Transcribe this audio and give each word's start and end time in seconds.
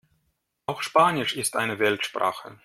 Auch 0.65 0.81
Spanisch 0.81 1.35
ist 1.37 1.55
eine 1.55 1.77
Weltsprache. 1.77 2.57